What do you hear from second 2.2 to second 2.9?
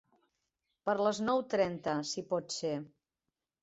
pot ser.